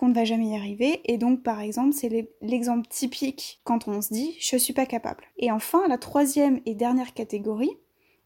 qu'on 0.04 0.10
ne 0.10 0.14
va 0.14 0.26
jamais 0.26 0.48
y 0.48 0.56
arriver, 0.58 1.00
et 1.06 1.18
donc 1.18 1.44
par 1.44 1.62
exemple, 1.62 1.94
c'est 1.94 2.28
l'exemple 2.42 2.86
typique 2.90 3.62
quand 3.64 3.88
on 3.88 4.02
se 4.02 4.12
dit 4.12 4.36
je 4.38 4.58
suis 4.58 4.74
pas 4.74 4.86
capable. 4.86 5.24
Et 5.38 5.50
enfin, 5.50 5.88
la 5.88 5.98
troisième 5.98 6.60
et 6.66 6.76
dernière 6.76 7.14
catégorie 7.14 7.72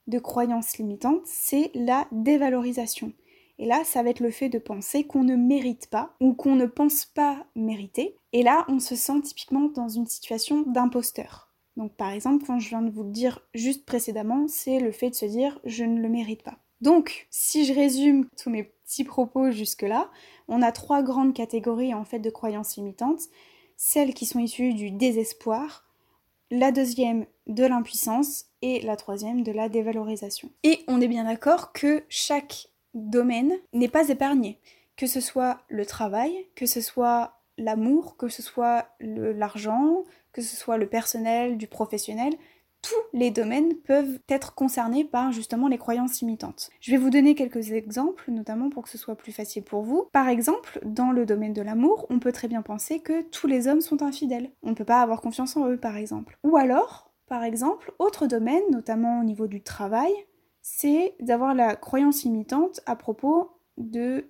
de 0.08 0.18
croyances 0.18 0.80
limitantes, 0.80 1.22
c'est 1.26 1.70
la 1.76 2.08
dévalorisation. 2.12 3.14
Et 3.60 3.68
là, 3.68 3.84
ça 3.84 4.02
va 4.02 4.10
être 4.10 4.22
le 4.22 4.32
fait 4.32 4.50
de 4.50 4.58
penser 4.58 5.04
qu'on 5.04 5.24
ne 5.24 5.36
mérite 5.36 5.86
pas 5.92 6.16
ou 6.20 6.34
qu'on 6.34 6.56
ne 6.56 6.66
pense 6.66 7.06
pas 7.06 7.46
mériter. 7.56 8.16
Et 8.34 8.42
là, 8.42 8.66
on 8.70 8.80
se 8.80 8.96
sent 8.96 9.22
typiquement 9.22 9.70
dans 9.70 9.88
une 9.88 10.08
situation 10.08 10.64
d'imposteur. 10.64 11.52
Donc 11.76 11.94
par 11.94 12.10
exemple, 12.10 12.44
quand 12.48 12.58
je 12.58 12.70
viens 12.70 12.82
de 12.82 12.90
vous 12.90 13.04
le 13.04 13.12
dire 13.12 13.42
juste 13.54 13.86
précédemment, 13.86 14.48
c'est 14.48 14.80
le 14.80 14.92
fait 14.92 15.12
de 15.12 15.16
se 15.16 15.28
dire 15.28 15.60
je 15.64 15.84
ne 15.84 16.02
le 16.02 16.10
mérite 16.10 16.42
pas. 16.42 16.58
Donc, 16.82 17.28
si 17.30 17.66
je 17.66 17.74
résume 17.74 18.28
tous 18.36 18.50
mes 18.50 18.72
petits 18.88 19.04
propos 19.04 19.52
jusque-là, 19.52 20.10
on 20.48 20.62
a 20.62 20.72
trois 20.72 21.04
grandes 21.04 21.34
catégories 21.34 21.94
en 21.94 22.06
fait 22.06 22.20
de 22.20 22.30
croyances 22.30 22.78
limitantes. 22.78 23.24
Celles 23.76 24.14
qui 24.14 24.26
sont 24.26 24.40
issues 24.40 24.74
du 24.74 24.92
désespoir, 24.92 25.86
la 26.50 26.72
deuxième 26.72 27.26
de 27.48 27.66
l'impuissance 27.66 28.46
et 28.62 28.80
la 28.82 28.96
troisième 28.96 29.44
de 29.44 29.52
la 29.52 29.68
dévalorisation. 29.68 30.50
Et 30.64 30.84
on 30.88 31.02
est 31.02 31.10
bien 31.10 31.26
d'accord 31.26 31.74
que 31.74 32.04
chaque 32.08 32.70
domaine 32.94 33.54
n'est 33.74 33.90
pas 33.90 34.08
épargné, 34.08 34.60
que 34.96 35.06
ce 35.06 35.20
soit 35.20 35.60
le 35.68 35.86
travail, 35.86 36.34
que 36.56 36.66
ce 36.66 36.80
soit 36.80 37.34
l'amour, 37.58 38.16
que 38.16 38.30
ce 38.30 38.42
soit 38.42 38.96
l'argent, 39.02 40.06
que 40.32 40.42
ce 40.42 40.56
soit 40.56 40.78
le 40.78 40.88
personnel, 40.88 41.58
du 41.58 41.68
professionnel, 41.68 42.34
tous 42.88 43.18
les 43.18 43.32
domaines 43.32 43.76
peuvent 43.76 44.20
être 44.30 44.56
concernés 44.56 45.04
par 45.04 45.32
justement 45.32 45.68
les 45.68 45.78
croyances 45.78 46.22
limitantes. 46.22 46.70
Je 46.80 46.92
vais 46.92 46.98
vous 46.98 47.10
donner 47.10 47.36
quelques 47.36 47.72
exemples, 47.72 48.32
notamment 48.32 48.70
pour 48.70 48.84
que 48.84 48.90
ce 48.90 48.98
soit 48.98 49.16
plus 49.16 49.32
facile 49.32 49.64
pour 49.64 49.82
vous. 49.82 50.08
Par 50.14 50.30
exemple, 50.30 50.80
dans 50.86 51.12
le 51.12 51.26
domaine 51.26 51.54
de 51.54 51.62
l'amour, 51.62 52.06
on 52.10 52.20
peut 52.20 52.32
très 52.32 52.48
bien 52.48 52.62
penser 52.62 53.00
que 53.00 53.24
tous 53.24 53.48
les 53.48 53.68
hommes 53.68 53.82
sont 53.82 54.04
infidèles. 54.04 54.52
On 54.64 54.70
ne 54.70 54.76
peut 54.76 54.86
pas 54.86 55.02
avoir 55.02 55.22
confiance 55.22 55.58
en 55.58 55.68
eux, 55.68 55.78
par 55.78 55.98
exemple. 55.98 56.38
Ou 56.44 56.56
alors, 56.56 57.12
par 57.28 57.44
exemple, 57.44 57.92
autre 58.00 58.26
domaine, 58.26 58.64
notamment 58.72 59.20
au 59.20 59.24
niveau 59.24 59.48
du 59.48 59.62
travail, 59.62 60.14
c'est 60.62 61.16
d'avoir 61.20 61.54
la 61.54 61.76
croyance 61.76 62.24
limitante 62.24 62.80
à 62.86 62.96
propos 62.96 63.52
du 63.78 64.24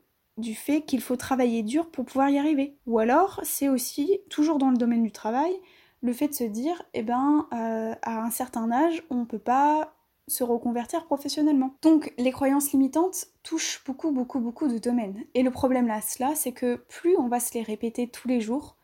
fait 0.55 0.81
qu'il 0.81 1.01
faut 1.01 1.15
travailler 1.15 1.63
dur 1.63 1.89
pour 1.91 2.05
pouvoir 2.05 2.29
y 2.29 2.39
arriver. 2.39 2.77
Ou 2.87 2.99
alors, 2.99 3.39
c'est 3.43 3.69
aussi, 3.69 4.19
toujours 4.29 4.57
dans 4.57 4.71
le 4.71 4.77
domaine 4.77 5.03
du 5.03 5.11
travail, 5.11 5.51
le 6.01 6.13
fait 6.13 6.27
de 6.27 6.33
se 6.33 6.43
dire, 6.43 6.81
eh 6.93 7.03
ben, 7.03 7.47
euh, 7.53 7.95
à 8.01 8.21
un 8.21 8.31
certain 8.31 8.71
âge, 8.71 9.03
on 9.09 9.15
ne 9.15 9.25
peut 9.25 9.39
pas 9.39 9.93
se 10.27 10.43
reconvertir 10.43 11.05
professionnellement. 11.05 11.75
Donc 11.81 12.13
les 12.17 12.31
croyances 12.31 12.71
limitantes 12.71 13.27
touchent 13.43 13.83
beaucoup, 13.85 14.11
beaucoup, 14.11 14.39
beaucoup 14.39 14.67
de 14.67 14.77
domaines. 14.77 15.23
Et 15.33 15.43
le 15.43 15.51
problème 15.51 15.87
là, 15.87 16.01
cela, 16.01 16.35
c'est 16.35 16.51
que 16.51 16.75
plus 16.89 17.15
on 17.17 17.27
va 17.27 17.39
se 17.39 17.53
les 17.53 17.61
répéter 17.61 18.09
tous 18.09 18.27
les 18.27 18.41
jours, 18.41 18.75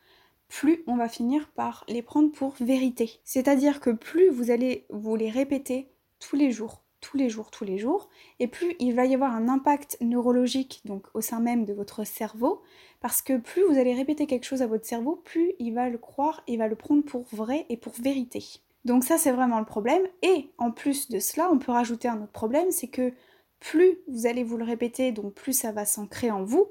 plus 0.48 0.82
on 0.86 0.96
va 0.96 1.08
finir 1.08 1.50
par 1.50 1.84
les 1.88 2.02
prendre 2.02 2.32
pour 2.32 2.54
vérité. 2.60 3.20
C'est-à-dire 3.24 3.80
que 3.80 3.90
plus 3.90 4.30
vous 4.30 4.50
allez 4.50 4.86
vous 4.88 5.16
les 5.16 5.30
répéter 5.30 5.90
tous 6.18 6.36
les 6.36 6.50
jours, 6.50 6.83
tous 7.04 7.18
les 7.18 7.28
jours, 7.28 7.50
tous 7.50 7.64
les 7.64 7.76
jours, 7.76 8.08
et 8.40 8.48
plus 8.48 8.74
il 8.78 8.94
va 8.94 9.04
y 9.04 9.14
avoir 9.14 9.34
un 9.34 9.48
impact 9.48 9.98
neurologique 10.00 10.80
donc 10.86 11.06
au 11.12 11.20
sein 11.20 11.38
même 11.38 11.66
de 11.66 11.74
votre 11.74 12.06
cerveau, 12.06 12.62
parce 13.00 13.20
que 13.20 13.36
plus 13.36 13.62
vous 13.68 13.78
allez 13.78 13.94
répéter 13.94 14.26
quelque 14.26 14.46
chose 14.46 14.62
à 14.62 14.66
votre 14.66 14.86
cerveau, 14.86 15.20
plus 15.22 15.52
il 15.58 15.74
va 15.74 15.90
le 15.90 15.98
croire, 15.98 16.42
il 16.46 16.58
va 16.58 16.66
le 16.66 16.76
prendre 16.76 17.04
pour 17.04 17.24
vrai 17.30 17.66
et 17.68 17.76
pour 17.76 17.92
vérité. 17.92 18.42
Donc 18.86 19.04
ça 19.04 19.18
c'est 19.18 19.32
vraiment 19.32 19.58
le 19.58 19.66
problème. 19.66 20.02
Et 20.22 20.50
en 20.56 20.70
plus 20.70 21.10
de 21.10 21.18
cela, 21.18 21.50
on 21.52 21.58
peut 21.58 21.72
rajouter 21.72 22.08
un 22.08 22.22
autre 22.22 22.32
problème, 22.32 22.70
c'est 22.70 22.88
que 22.88 23.12
plus 23.60 23.98
vous 24.08 24.26
allez 24.26 24.42
vous 24.42 24.56
le 24.56 24.64
répéter, 24.64 25.12
donc 25.12 25.34
plus 25.34 25.52
ça 25.52 25.72
va 25.72 25.84
s'ancrer 25.84 26.30
en 26.30 26.42
vous. 26.42 26.68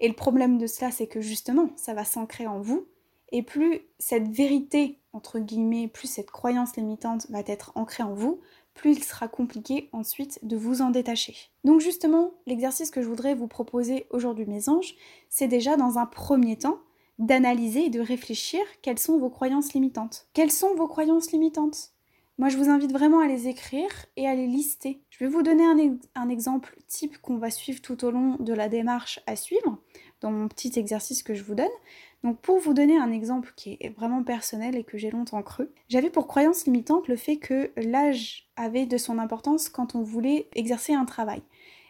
Et 0.00 0.08
le 0.08 0.14
problème 0.14 0.58
de 0.58 0.66
cela, 0.66 0.90
c'est 0.90 1.08
que 1.08 1.20
justement, 1.20 1.70
ça 1.76 1.94
va 1.94 2.04
s'ancrer 2.04 2.46
en 2.46 2.60
vous. 2.60 2.86
Et 3.30 3.42
plus 3.42 3.80
cette 3.98 4.28
vérité, 4.28 4.98
entre 5.12 5.38
guillemets, 5.38 5.88
plus 5.88 6.08
cette 6.08 6.30
croyance 6.30 6.76
limitante 6.76 7.28
va 7.30 7.40
être 7.46 7.72
ancrée 7.74 8.02
en 8.02 8.14
vous, 8.14 8.40
plus 8.78 8.92
il 8.92 9.04
sera 9.04 9.28
compliqué 9.28 9.90
ensuite 9.92 10.38
de 10.42 10.56
vous 10.56 10.80
en 10.80 10.90
détacher. 10.90 11.36
Donc 11.64 11.80
justement, 11.80 12.32
l'exercice 12.46 12.90
que 12.90 13.02
je 13.02 13.08
voudrais 13.08 13.34
vous 13.34 13.48
proposer 13.48 14.06
aujourd'hui, 14.10 14.46
mes 14.46 14.68
anges, 14.68 14.94
c'est 15.28 15.48
déjà 15.48 15.76
dans 15.76 15.98
un 15.98 16.06
premier 16.06 16.56
temps 16.56 16.78
d'analyser 17.18 17.86
et 17.86 17.90
de 17.90 18.00
réfléchir 18.00 18.60
quelles 18.80 19.00
sont 19.00 19.18
vos 19.18 19.30
croyances 19.30 19.74
limitantes. 19.74 20.28
Quelles 20.32 20.52
sont 20.52 20.74
vos 20.76 20.86
croyances 20.86 21.32
limitantes? 21.32 21.90
Moi, 22.38 22.50
je 22.50 22.56
vous 22.56 22.70
invite 22.70 22.92
vraiment 22.92 23.18
à 23.18 23.26
les 23.26 23.48
écrire 23.48 23.90
et 24.16 24.28
à 24.28 24.34
les 24.36 24.46
lister. 24.46 25.02
Je 25.10 25.18
vais 25.18 25.28
vous 25.28 25.42
donner 25.42 25.64
un, 26.14 26.28
exemple 26.28 26.76
type 26.86 27.18
qu'on 27.18 27.36
va 27.36 27.50
suivre 27.50 27.82
tout 27.82 28.04
au 28.04 28.12
long 28.12 28.36
de 28.38 28.52
la 28.52 28.68
démarche 28.68 29.18
à 29.26 29.34
suivre, 29.34 29.78
dans 30.20 30.30
mon 30.30 30.48
petit 30.48 30.78
exercice 30.78 31.22
que 31.22 31.34
je 31.34 31.42
vous 31.42 31.54
donne. 31.54 31.66
Donc 32.24 32.40
pour 32.40 32.58
vous 32.58 32.74
donner 32.74 32.98
un 32.98 33.12
exemple 33.12 33.52
qui 33.56 33.76
est 33.80 33.90
vraiment 33.96 34.22
personnel 34.22 34.76
et 34.76 34.84
que 34.84 34.98
j'ai 34.98 35.10
longtemps 35.10 35.42
cru, 35.42 35.68
j'avais 35.88 36.10
pour 36.10 36.26
croyance 36.26 36.64
limitante 36.64 37.08
le 37.08 37.16
fait 37.16 37.36
que 37.36 37.70
l'âge 37.76 38.48
avait 38.56 38.86
de 38.86 38.98
son 38.98 39.18
importance 39.18 39.68
quand 39.68 39.94
on 39.94 40.02
voulait 40.02 40.48
exercer 40.54 40.94
un 40.94 41.04
travail. 41.04 41.42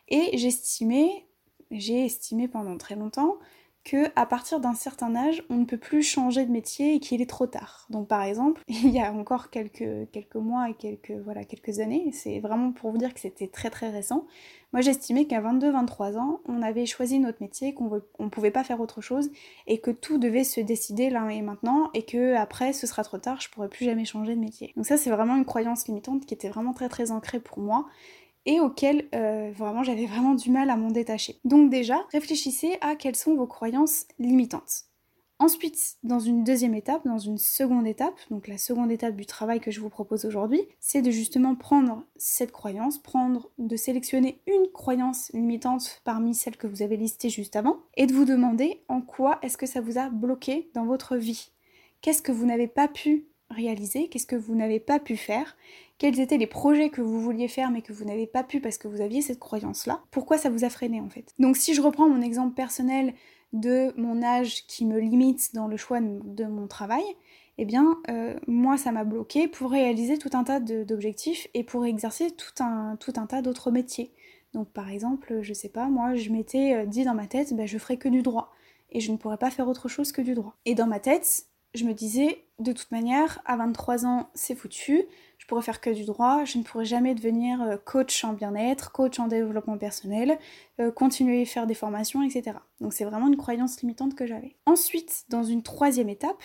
Et 0.09 0.37
j'estimais, 0.37 1.27
j'ai 1.71 2.05
estimé 2.05 2.49
pendant 2.49 2.77
très 2.77 2.95
longtemps 2.95 3.39
que 3.89 4.11
à 4.17 4.27
partir 4.27 4.61
d'un 4.61 4.75
certain 4.75 5.17
âge, 5.17 5.43
on 5.49 5.55
ne 5.55 5.65
peut 5.65 5.79
plus 5.79 6.03
changer 6.03 6.45
de 6.45 6.51
métier 6.51 6.95
et 6.95 7.01
qu'il 7.01 7.23
est 7.23 7.31
trop 7.31 7.47
tard. 7.47 7.87
Donc 7.89 8.07
par 8.07 8.23
exemple, 8.23 8.63
il 8.69 8.91
y 8.91 9.01
a 9.01 9.11
encore 9.13 9.49
quelques, 9.49 10.11
quelques 10.13 10.37
mois 10.37 10.69
et 10.69 10.75
quelques, 10.75 11.13
voilà, 11.25 11.45
quelques 11.45 11.79
années, 11.79 12.11
c'est 12.13 12.39
vraiment 12.41 12.73
pour 12.73 12.91
vous 12.91 12.99
dire 12.99 13.15
que 13.15 13.21
c'était 13.21 13.49
très 13.49 13.71
très 13.71 13.89
récent, 13.89 14.27
moi 14.75 14.83
j'estimais 14.83 15.25
qu'à 15.25 15.41
22-23 15.41 16.19
ans, 16.19 16.41
on 16.47 16.61
avait 16.61 16.85
choisi 16.85 17.19
notre 17.19 17.39
métier, 17.41 17.73
qu'on 17.73 18.03
ne 18.19 18.29
pouvait 18.29 18.51
pas 18.51 18.65
faire 18.65 18.81
autre 18.81 19.01
chose 19.01 19.31
et 19.67 19.81
que 19.81 19.91
tout 19.91 20.19
devait 20.19 20.45
se 20.45 20.61
décider 20.61 21.09
là 21.09 21.27
et 21.31 21.41
maintenant 21.41 21.91
et 21.95 22.05
que 22.05 22.35
après 22.35 22.75
ce 22.75 22.87
sera 22.87 23.03
trop 23.03 23.17
tard, 23.17 23.41
je 23.41 23.49
pourrais 23.49 23.69
plus 23.71 23.87
jamais 23.87 24.05
changer 24.05 24.35
de 24.35 24.41
métier. 24.41 24.75
Donc 24.77 24.85
ça 24.85 24.99
c'est 24.99 25.11
vraiment 25.11 25.37
une 25.37 25.47
croyance 25.47 25.89
limitante 25.89 26.27
qui 26.27 26.35
était 26.35 26.51
vraiment 26.51 26.75
très 26.75 26.91
très 26.91 27.11
ancrée 27.11 27.41
pour 27.41 27.61
moi 27.61 27.87
et 28.49 28.61
auquel 28.61 29.07
euh, 29.15 29.53
vraiment 29.55 29.83
j'avais 29.83 30.07
vraiment 30.07 30.35
du 30.35 30.51
mal 30.51 30.71
à 30.71 30.77
m'en 30.77 30.91
détacher. 30.91 31.39
Donc 31.45 31.69
déjà, 31.69 32.07
réfléchissez 32.13 32.79
à 32.81 32.97
quelles 32.97 33.15
sont 33.15 33.35
vos 33.35 33.47
croyances 33.47 34.07
limitantes. 34.19 34.85
Ensuite, 35.39 35.99
dans 36.03 36.19
une 36.19 36.45
deuxième 36.45 36.75
étape, 36.75 37.05
dans 37.05 37.19
une 37.19 37.37
seconde 37.37 37.87
étape, 37.87 38.19
donc 38.31 38.49
la 38.49 38.57
seconde 38.57 38.91
étape 38.91 39.15
du 39.15 39.27
travail 39.27 39.61
que 39.61 39.71
je 39.71 39.81
vous 39.81 39.91
propose 39.91 40.25
aujourd'hui, 40.25 40.63
c'est 40.81 41.03
de 41.03 41.11
justement 41.11 41.55
prendre 41.55 42.03
cette 42.17 42.51
croyance, 42.51 42.99
prendre, 42.99 43.51
de 43.59 43.77
sélectionner 43.77 44.41
une 44.47 44.67
croyance 44.73 45.31
limitante 45.35 46.01
parmi 46.03 46.35
celles 46.35 46.57
que 46.57 46.67
vous 46.67 46.83
avez 46.83 46.97
listées 46.97 47.31
juste 47.31 47.55
avant, 47.55 47.77
et 47.99 48.07
de 48.07 48.15
vous 48.15 48.25
demander 48.25 48.83
en 48.89 49.03
quoi 49.03 49.39
est-ce 49.43 49.59
que 49.59 49.67
ça 49.67 49.83
vous 49.83 49.99
a 49.99 50.09
bloqué 50.09 50.71
dans 50.75 50.87
votre 50.87 51.17
vie. 51.17 51.53
Qu'est-ce 52.01 52.23
que 52.23 52.33
vous 52.33 52.47
n'avez 52.47 52.67
pas 52.67 52.89
pu 52.89 53.27
réaliser, 53.51 54.09
qu'est-ce 54.09 54.27
que 54.27 54.37
vous 54.37 54.55
n'avez 54.55 54.81
pas 54.81 54.99
pu 54.99 55.17
faire, 55.17 55.57
quels 55.99 56.21
étaient 56.21 56.37
les 56.37 56.47
projets 56.47 56.91
que 56.91 57.01
vous 57.01 57.21
vouliez 57.21 57.49
faire 57.49 57.71
mais 57.71 57.83
que 57.83 57.93
vous 57.93 58.05
n'avez 58.05 58.27
pas 58.27 58.45
pu 58.45 58.61
parce 58.61 58.79
que 58.79 58.89
vous 58.89 59.01
aviez 59.01 59.23
cette 59.23 59.39
croyance-là, 59.39 60.01
pourquoi 60.11 60.39
ça 60.39 60.51
vous 60.51 60.65
a 60.65 60.71
freiné 60.71 61.01
en 61.01 61.09
fait? 61.09 61.35
Donc 61.39 61.57
si 61.57 61.75
je 61.75 61.83
reprends 61.83 62.09
mon 62.09 62.23
exemple 62.23 62.55
personnel 62.55 63.15
de 63.53 63.93
mon 63.97 64.23
âge 64.23 64.67
qui 64.67 64.85
me 64.85 64.99
limite 65.01 65.55
dans 65.55 65.67
le 65.67 65.77
choix 65.77 66.01
de 66.01 66.45
mon 66.45 66.67
travail, 66.67 67.05
eh 67.57 67.65
bien 67.65 67.99
euh, 68.09 68.39
moi 68.47 68.77
ça 68.77 68.93
m'a 68.93 69.05
bloqué 69.05 69.49
pour 69.49 69.71
réaliser 69.71 70.19
tout 70.19 70.31
un 70.35 70.45
tas 70.45 70.61
d'objectifs 70.61 71.49
et 71.55 71.65
pour 71.65 71.85
exercer 71.85 72.31
tout 72.31 72.63
un, 72.63 72.97
tas 72.97 73.43
d'autres 73.43 73.71
métiers. 73.71 74.13
Donc 74.55 74.69
par 74.71 74.89
exemple, 74.91 75.41
je 75.43 75.53
sais 75.53 75.69
pas, 75.69 75.89
moi 75.89 76.15
je 76.15 76.31
m'étais 76.31 76.75
euh, 76.75 76.87
dit 76.87 77.05
dans 77.05 77.15
ma 77.15 77.27
tête, 77.27 77.55
ben, 77.55 77.67
je 77.67 77.79
ferai 77.79 77.97
que 77.97 78.09
du 78.09 78.23
droit 78.23 78.53
et 78.91 79.01
je 79.01 79.13
ne 79.13 79.17
pourrais 79.17 79.37
pas 79.37 79.51
faire 79.51 79.69
autre 79.69 79.89
chose 79.89 80.13
que 80.13 80.23
du 80.23 80.35
droit. 80.35 80.57
Et 80.65 80.75
dans 80.75 80.87
ma 80.87 81.01
tête, 81.01 81.47
je 81.79 81.85
me 81.85 81.95
disais, 81.95 82.45
de 82.59 82.73
toute 82.73 82.91
manière, 82.91 83.41
à 83.47 83.57
23 83.57 84.05
ans, 84.05 84.29
c'est 84.35 84.55
foutu, 84.55 85.05
je 85.39 85.47
pourrais 85.47 85.63
faire 85.63 85.81
que 85.81 85.91
du 85.91 86.05
droit, 86.05 86.45
je 86.45 86.59
ne 86.59 86.63
pourrais 86.63 86.85
jamais 86.85 87.15
devenir 87.15 87.63
euh, 87.63 87.77
coach 87.77 88.25
en 88.25 88.33
bien-être, 88.33 88.93
coach 88.93 89.19
en 89.19 89.29
développement 89.29 89.79
personnel, 89.79 90.39
euh, 90.81 90.91
continuer 90.91 91.43
à 91.43 91.45
faire 91.47 91.67
des 91.67 91.75
formations, 91.75 92.23
etc. 92.23 92.59
Donc 92.81 92.93
c'est 92.93 93.05
vraiment 93.05 93.29
une 93.29 93.37
croyance 93.37 93.81
limitante 93.81 94.15
que 94.15 94.27
j'avais. 94.27 94.57
Ensuite, 94.67 95.25
dans 95.29 95.45
une 95.45 95.63
troisième 95.63 96.09
étape, 96.09 96.43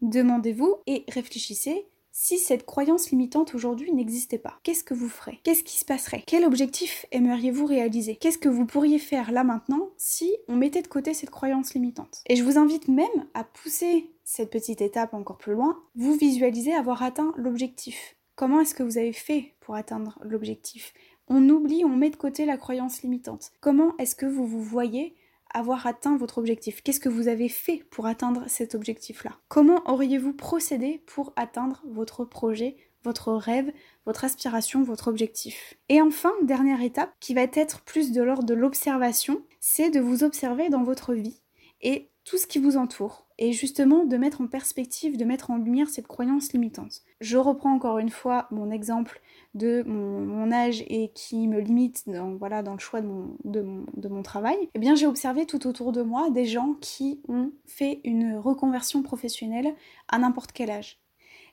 demandez-vous 0.00 0.76
et 0.86 1.04
réfléchissez 1.08 1.86
si 2.20 2.38
cette 2.38 2.66
croyance 2.66 3.10
limitante 3.10 3.54
aujourd'hui 3.54 3.92
n'existait 3.92 4.38
pas, 4.38 4.58
qu'est-ce 4.64 4.82
que 4.82 4.92
vous 4.92 5.08
ferez? 5.08 5.38
Qu'est-ce 5.44 5.62
qui 5.62 5.78
se 5.78 5.84
passerait? 5.84 6.24
Quel 6.26 6.44
objectif 6.44 7.06
aimeriez-vous 7.12 7.64
réaliser? 7.64 8.16
Qu'est-ce 8.16 8.38
que 8.38 8.48
vous 8.48 8.66
pourriez 8.66 8.98
faire 8.98 9.30
là 9.30 9.44
maintenant 9.44 9.90
si 9.96 10.34
on 10.48 10.56
mettait 10.56 10.82
de 10.82 10.88
côté 10.88 11.14
cette 11.14 11.30
croyance 11.30 11.74
limitante? 11.74 12.22
Et 12.26 12.34
je 12.34 12.42
vous 12.42 12.58
invite 12.58 12.88
même 12.88 13.06
à 13.34 13.44
pousser 13.44 14.10
cette 14.28 14.50
petite 14.50 14.82
étape 14.82 15.14
encore 15.14 15.38
plus 15.38 15.54
loin. 15.54 15.82
Vous 15.94 16.12
visualisez 16.12 16.74
avoir 16.74 17.02
atteint 17.02 17.32
l'objectif. 17.38 18.14
Comment 18.36 18.60
est-ce 18.60 18.74
que 18.74 18.82
vous 18.82 18.98
avez 18.98 19.14
fait 19.14 19.54
pour 19.58 19.74
atteindre 19.74 20.18
l'objectif? 20.22 20.92
On 21.28 21.48
oublie, 21.48 21.82
on 21.86 21.96
met 21.96 22.10
de 22.10 22.16
côté 22.16 22.44
la 22.44 22.58
croyance 22.58 23.00
limitante. 23.00 23.52
Comment 23.62 23.96
est-ce 23.96 24.14
que 24.14 24.26
vous 24.26 24.46
vous 24.46 24.62
voyez 24.62 25.16
avoir 25.54 25.86
atteint 25.86 26.18
votre 26.18 26.36
objectif? 26.36 26.82
Qu'est-ce 26.82 27.00
que 27.00 27.08
vous 27.08 27.26
avez 27.28 27.48
fait 27.48 27.86
pour 27.90 28.04
atteindre 28.04 28.44
cet 28.48 28.74
objectif-là? 28.74 29.32
Comment 29.48 29.80
auriez-vous 29.90 30.34
procédé 30.34 31.02
pour 31.06 31.32
atteindre 31.36 31.82
votre 31.86 32.26
projet, 32.26 32.76
votre 33.04 33.32
rêve, 33.32 33.72
votre 34.04 34.24
aspiration, 34.24 34.82
votre 34.82 35.08
objectif? 35.08 35.74
Et 35.88 36.02
enfin, 36.02 36.32
dernière 36.42 36.82
étape, 36.82 37.14
qui 37.18 37.32
va 37.32 37.46
être 37.54 37.80
plus 37.80 38.12
de 38.12 38.22
l'ordre 38.22 38.44
de 38.44 38.54
l'observation, 38.54 39.40
c'est 39.58 39.88
de 39.88 40.00
vous 40.00 40.22
observer 40.22 40.68
dans 40.68 40.84
votre 40.84 41.14
vie 41.14 41.40
et 41.80 42.10
tout 42.28 42.36
ce 42.36 42.46
qui 42.46 42.58
vous 42.58 42.76
entoure, 42.76 43.24
et 43.38 43.52
justement 43.52 44.04
de 44.04 44.18
mettre 44.18 44.42
en 44.42 44.48
perspective, 44.48 45.16
de 45.16 45.24
mettre 45.24 45.50
en 45.50 45.56
lumière 45.56 45.88
cette 45.88 46.06
croyance 46.06 46.52
limitante. 46.52 47.00
Je 47.22 47.38
reprends 47.38 47.72
encore 47.72 47.98
une 47.98 48.10
fois 48.10 48.48
mon 48.50 48.70
exemple 48.70 49.22
de 49.54 49.82
mon, 49.86 50.52
âge 50.52 50.84
et 50.88 51.10
qui 51.14 51.48
me 51.48 51.58
limite 51.58 52.06
dans, 52.06 52.34
voilà, 52.34 52.62
dans 52.62 52.74
le 52.74 52.78
choix 52.78 53.00
de 53.00 53.06
mon, 53.06 53.34
de 53.44 54.08
mon, 54.08 54.22
travail, 54.22 54.56
eh 54.74 54.78
bien 54.78 54.94
j'ai 54.94 55.06
observé 55.06 55.46
tout 55.46 55.66
autour 55.66 55.90
de 55.92 56.02
moi 56.02 56.28
des 56.28 56.44
gens 56.44 56.74
qui 56.82 57.22
ont 57.28 57.50
fait 57.64 58.02
une 58.04 58.36
reconversion 58.36 59.02
professionnelle 59.02 59.74
à 60.08 60.18
n'importe 60.18 60.52
quel 60.52 60.70
âge. 60.70 61.00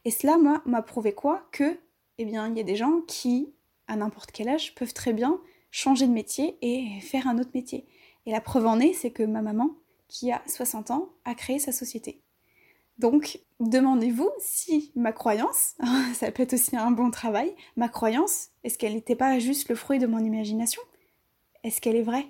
Et 0.04 0.12
cela, 0.12 0.38
moi, 0.38 0.62
m'a 0.66 0.82
prouvé 0.82 1.14
quoi? 1.14 1.48
Que, 1.54 1.80
eh 2.18 2.26
bien, 2.26 2.50
il 2.50 2.58
y 2.58 2.60
a 2.60 2.64
des 2.64 2.76
gens 2.76 3.00
qui, 3.08 3.54
à 3.88 3.96
n'importe 3.96 4.34
quel 4.34 4.50
âge, 4.50 4.76
peuvent 4.76 4.94
très 4.94 5.14
bien 5.14 5.40
changer 5.72 6.06
de 6.06 6.12
métier 6.12 6.58
et 6.62 7.00
faire 7.00 7.28
un 7.28 7.40
autre 7.40 7.52
métier. 7.54 7.86
Et 8.26 8.32
la 8.32 8.42
preuve 8.42 8.66
en 8.66 8.80
est, 8.80 8.94
c'est 8.94 9.12
que 9.12 9.24
ma 9.24 9.42
maman, 9.42 9.72
qui 10.08 10.32
a 10.32 10.42
60 10.48 10.92
ans, 10.92 11.10
a 11.26 11.36
créé 11.36 11.60
sa 11.60 11.72
société. 11.72 12.22
Donc, 12.98 13.40
demandez-vous 13.60 14.30
si 14.40 14.92
ma 14.96 15.12
croyance, 15.12 15.76
ça 16.14 16.32
peut 16.32 16.44
être 16.44 16.54
aussi 16.54 16.78
un 16.78 16.92
bon 16.92 17.12
travail, 17.12 17.54
ma 17.76 17.90
croyance, 17.90 18.50
est-ce 18.64 18.78
qu'elle 18.78 18.94
n'était 18.94 19.16
pas 19.16 19.38
juste 19.40 19.70
le 19.70 19.76
fruit 19.76 20.00
de 20.00 20.08
mon 20.08 20.20
imagination? 20.20 20.82
Est-ce 21.64 21.82
qu'elle 21.82 21.96
est 21.96 22.04
vraie? 22.04 22.28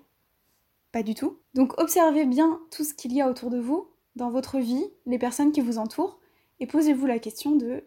Pas 0.91 1.03
du 1.03 1.13
tout. 1.13 1.39
Donc, 1.53 1.79
observez 1.79 2.25
bien 2.25 2.59
tout 2.71 2.83
ce 2.83 2.93
qu'il 2.93 3.13
y 3.13 3.21
a 3.21 3.29
autour 3.29 3.49
de 3.49 3.59
vous, 3.59 3.89
dans 4.15 4.29
votre 4.29 4.59
vie, 4.59 4.85
les 5.05 5.19
personnes 5.19 5.51
qui 5.51 5.61
vous 5.61 5.77
entourent, 5.77 6.19
et 6.59 6.67
posez-vous 6.67 7.05
la 7.05 7.19
question 7.19 7.55
de 7.55 7.83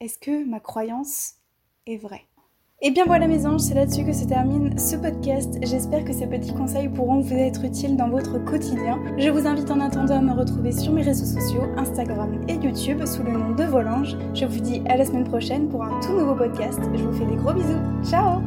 est-ce 0.00 0.18
que 0.18 0.44
ma 0.44 0.60
croyance 0.60 1.36
est 1.86 1.96
vraie? 1.96 2.27
Et 2.80 2.90
bien 2.90 3.04
voilà 3.06 3.26
mes 3.26 3.44
anges, 3.44 3.60
c'est 3.60 3.74
là-dessus 3.74 4.04
que 4.04 4.12
se 4.12 4.24
termine 4.24 4.78
ce 4.78 4.96
podcast. 4.96 5.58
J'espère 5.62 6.04
que 6.04 6.12
ces 6.12 6.26
petits 6.26 6.54
conseils 6.54 6.88
pourront 6.88 7.20
vous 7.20 7.34
être 7.34 7.64
utiles 7.64 7.96
dans 7.96 8.08
votre 8.08 8.38
quotidien. 8.44 9.00
Je 9.18 9.30
vous 9.30 9.46
invite 9.46 9.70
en 9.70 9.80
attendant 9.80 10.18
à 10.18 10.20
me 10.20 10.32
retrouver 10.32 10.70
sur 10.72 10.92
mes 10.92 11.02
réseaux 11.02 11.24
sociaux, 11.24 11.64
Instagram 11.76 12.40
et 12.48 12.54
YouTube 12.54 13.04
sous 13.04 13.24
le 13.24 13.32
nom 13.32 13.50
de 13.50 13.64
Volange. 13.64 14.16
Je 14.34 14.46
vous 14.46 14.60
dis 14.60 14.82
à 14.86 14.96
la 14.96 15.04
semaine 15.04 15.24
prochaine 15.24 15.68
pour 15.68 15.82
un 15.82 15.98
tout 16.00 16.12
nouveau 16.12 16.34
podcast. 16.34 16.80
Je 16.94 17.02
vous 17.02 17.12
fais 17.12 17.26
des 17.26 17.36
gros 17.36 17.52
bisous. 17.52 17.80
Ciao 18.04 18.40